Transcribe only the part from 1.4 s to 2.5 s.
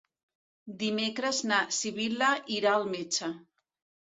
na Sibil·la